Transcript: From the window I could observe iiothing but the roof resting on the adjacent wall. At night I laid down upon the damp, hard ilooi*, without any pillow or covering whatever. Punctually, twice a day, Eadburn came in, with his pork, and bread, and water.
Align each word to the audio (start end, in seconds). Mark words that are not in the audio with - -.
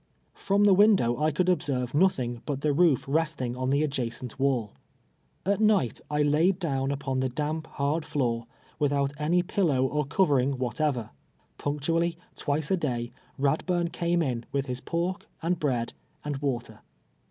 From 0.33 0.63
the 0.63 0.73
window 0.73 1.15
I 1.21 1.29
could 1.29 1.47
observe 1.47 1.91
iiothing 1.91 2.41
but 2.47 2.61
the 2.61 2.73
roof 2.73 3.05
resting 3.07 3.55
on 3.55 3.69
the 3.69 3.83
adjacent 3.83 4.39
wall. 4.39 4.73
At 5.45 5.61
night 5.61 6.01
I 6.09 6.23
laid 6.23 6.57
down 6.57 6.89
upon 6.89 7.19
the 7.19 7.29
damp, 7.29 7.67
hard 7.67 8.03
ilooi*, 8.05 8.47
without 8.79 9.13
any 9.19 9.43
pillow 9.43 9.85
or 9.85 10.07
covering 10.07 10.57
whatever. 10.57 11.11
Punctually, 11.59 12.17
twice 12.35 12.71
a 12.71 12.77
day, 12.77 13.11
Eadburn 13.39 13.91
came 13.91 14.23
in, 14.23 14.43
with 14.51 14.65
his 14.65 14.81
pork, 14.81 15.27
and 15.43 15.59
bread, 15.59 15.93
and 16.25 16.37
water. 16.37 16.79